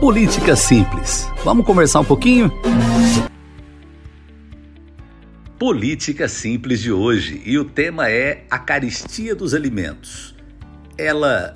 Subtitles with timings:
[0.00, 1.28] Política Simples.
[1.44, 2.52] Vamos conversar um pouquinho?
[5.58, 10.34] Política Simples de hoje e o tema é a caristia dos alimentos.
[10.98, 11.54] Ela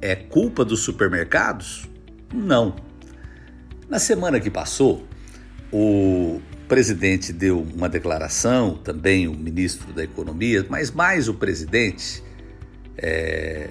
[0.00, 1.88] é culpa dos supermercados?
[2.32, 2.76] Não.
[3.88, 5.06] Na semana que passou,
[5.72, 12.22] o presidente deu uma declaração, também o ministro da Economia, mas mais o presidente
[12.96, 13.70] é,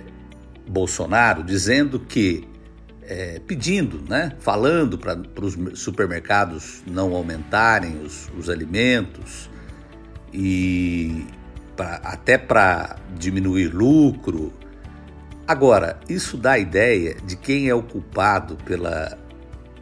[0.68, 2.47] Bolsonaro, dizendo que,
[3.08, 9.50] é, pedindo, né, falando para os supermercados não aumentarem os, os alimentos
[10.34, 11.25] e
[11.75, 14.54] pra, até para diminuir lucro.
[15.48, 19.18] Agora, isso dá a ideia de quem é o culpado pela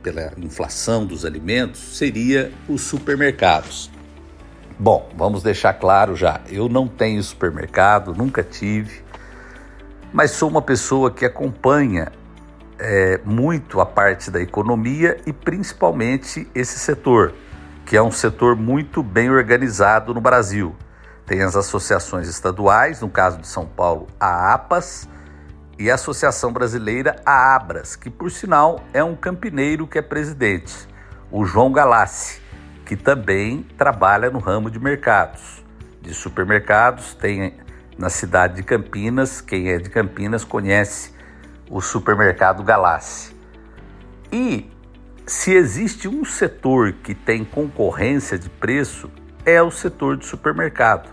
[0.05, 3.89] pela inflação dos alimentos seria os supermercados.
[4.77, 9.01] Bom, vamos deixar claro já, eu não tenho supermercado, nunca tive,
[10.13, 12.11] mas sou uma pessoa que acompanha
[12.79, 17.33] é, muito a parte da economia e principalmente esse setor,
[17.85, 20.75] que é um setor muito bem organizado no Brasil.
[21.25, 25.07] Tem as associações estaduais, no caso de São Paulo, a APAS,
[25.77, 30.73] e a Associação Brasileira a Abras, que por sinal é um campineiro que é presidente,
[31.31, 32.41] o João Galassi,
[32.85, 35.63] que também trabalha no ramo de mercados,
[36.01, 37.57] de supermercados, tem
[37.97, 41.14] na cidade de Campinas, quem é de Campinas conhece
[41.69, 43.35] o supermercado Galassi.
[44.31, 44.71] E
[45.25, 49.09] se existe um setor que tem concorrência de preço,
[49.45, 51.09] é o setor de supermercado.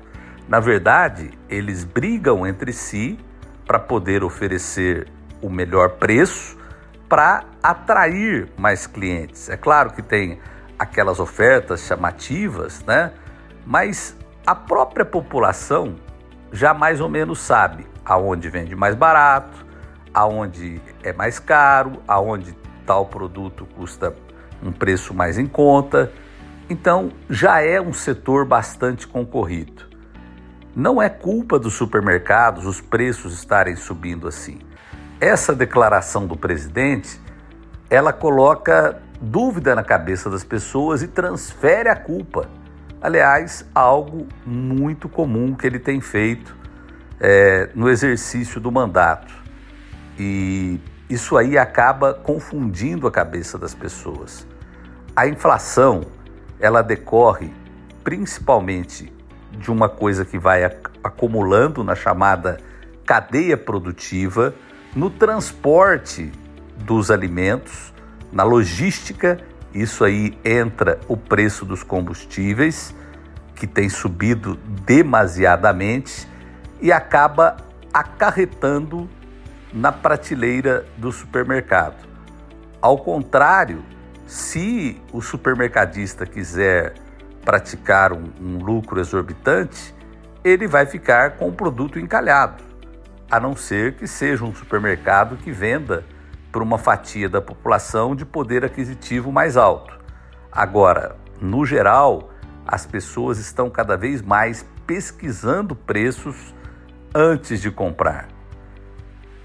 [0.48, 3.18] Na verdade, eles brigam entre si
[3.66, 5.08] para poder oferecer
[5.40, 6.58] o melhor preço
[7.08, 9.48] para atrair mais clientes.
[9.48, 10.40] É claro que tem
[10.78, 13.12] aquelas ofertas chamativas, né?
[13.64, 15.96] Mas a própria população
[16.50, 19.64] já mais ou menos sabe aonde vende mais barato,
[20.12, 24.14] aonde é mais caro, aonde tal produto custa
[24.62, 26.12] um preço mais em conta.
[26.68, 29.90] Então já é um setor bastante concorrido.
[30.74, 34.58] Não é culpa dos supermercados os preços estarem subindo assim.
[35.20, 37.20] Essa declaração do presidente,
[37.90, 42.48] ela coloca dúvida na cabeça das pessoas e transfere a culpa.
[43.00, 46.56] Aliás, algo muito comum que ele tem feito
[47.20, 49.41] é, no exercício do mandato.
[50.22, 54.46] E isso aí acaba confundindo a cabeça das pessoas.
[55.16, 56.02] A inflação,
[56.60, 57.52] ela decorre
[58.04, 59.12] principalmente
[59.50, 60.64] de uma coisa que vai
[61.02, 62.58] acumulando na chamada
[63.04, 64.54] cadeia produtiva,
[64.94, 66.30] no transporte
[66.78, 67.92] dos alimentos,
[68.32, 69.38] na logística,
[69.74, 72.94] isso aí entra o preço dos combustíveis,
[73.56, 74.56] que tem subido
[74.86, 76.28] demasiadamente
[76.80, 77.56] e acaba
[77.92, 79.08] acarretando
[79.72, 82.06] na prateleira do supermercado.
[82.80, 83.84] Ao contrário,
[84.26, 86.94] se o supermercadista quiser
[87.44, 89.94] praticar um, um lucro exorbitante,
[90.44, 92.62] ele vai ficar com o produto encalhado,
[93.30, 96.04] a não ser que seja um supermercado que venda
[96.50, 99.98] para uma fatia da população de poder aquisitivo mais alto.
[100.50, 102.30] Agora, no geral,
[102.66, 106.54] as pessoas estão cada vez mais pesquisando preços
[107.14, 108.28] antes de comprar.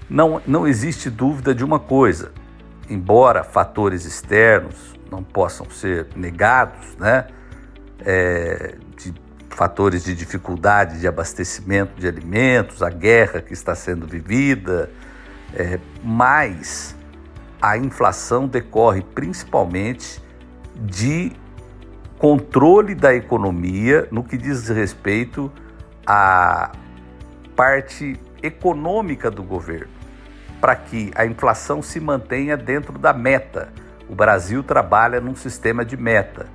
[0.08, 2.32] Não, não existe dúvida de uma coisa:
[2.88, 7.26] embora fatores externos não possam ser negados, né?
[8.04, 9.12] é, de
[9.50, 14.90] fatores de dificuldade de abastecimento de alimentos, a guerra que está sendo vivida,
[15.54, 16.94] é, mas
[17.60, 20.22] a inflação decorre principalmente
[20.76, 21.32] de
[22.18, 25.50] controle da economia no que diz respeito
[26.06, 26.72] à
[27.56, 29.88] parte econômica do governo,
[30.60, 33.72] para que a inflação se mantenha dentro da meta.
[34.08, 36.46] O Brasil trabalha num sistema de meta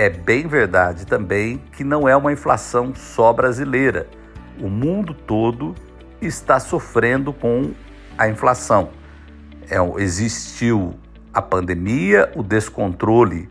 [0.00, 4.08] é bem verdade também que não é uma inflação só brasileira.
[4.58, 5.74] O mundo todo
[6.22, 7.72] está sofrendo com
[8.16, 8.88] a inflação.
[9.68, 10.94] É, existiu
[11.34, 13.46] a pandemia, o descontrole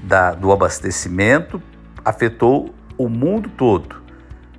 [0.00, 1.60] da, do abastecimento
[2.04, 4.00] afetou o mundo todo.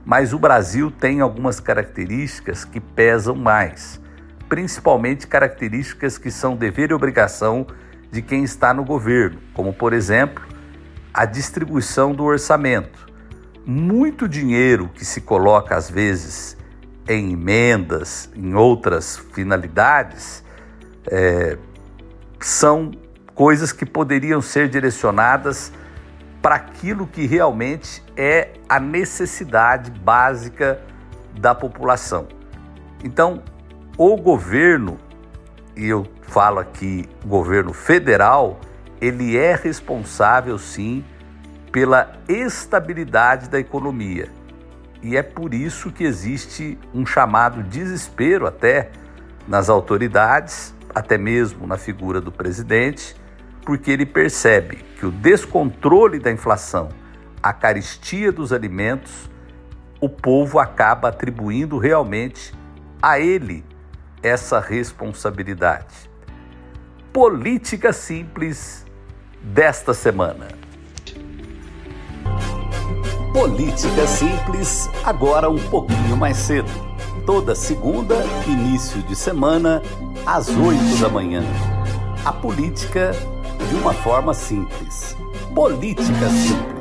[0.06, 4.02] Mas o Brasil tem algumas características que pesam mais,
[4.50, 7.68] principalmente características que são dever e obrigação
[8.12, 10.44] de quem está no governo, como, por exemplo,
[11.14, 13.08] a distribuição do orçamento.
[13.64, 16.58] Muito dinheiro que se coloca, às vezes,
[17.08, 20.44] em emendas, em outras finalidades,
[21.06, 21.58] é,
[22.40, 22.92] são
[23.36, 25.72] coisas que poderiam ser direcionadas
[26.42, 30.82] para aquilo que realmente é a necessidade básica
[31.40, 32.28] da população.
[33.04, 33.44] Então,
[34.00, 34.98] o governo
[35.76, 38.62] e eu falo aqui governo federal,
[39.02, 41.04] ele é responsável sim
[41.70, 44.30] pela estabilidade da economia.
[45.04, 48.90] E é por isso que existe um chamado desespero até
[49.46, 53.18] nas autoridades, até mesmo na figura do presidente,
[53.66, 56.88] porque ele percebe que o descontrole da inflação,
[57.44, 59.30] a caristia dos alimentos,
[60.00, 62.54] o povo acaba atribuindo realmente
[63.02, 63.68] a ele
[64.22, 66.10] essa responsabilidade.
[67.12, 68.86] Política simples
[69.42, 70.48] desta semana.
[73.34, 76.70] Política Simples, agora um pouquinho mais cedo.
[77.26, 78.16] Toda segunda,
[78.48, 79.82] início de semana,
[80.26, 81.44] às oito da manhã.
[82.26, 83.12] A política
[83.70, 85.16] de uma forma simples.
[85.54, 86.79] Política Simples.